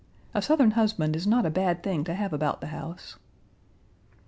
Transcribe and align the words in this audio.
A 0.33 0.41
Southern 0.41 0.71
husband 0.71 1.15
is 1.15 1.27
not 1.27 1.45
a 1.45 1.51
bad 1.51 1.83
thing 1.83 2.03
to 2.05 2.15
have 2.15 2.33
about 2.33 2.59
the 2.59 2.69
house." 2.73 3.17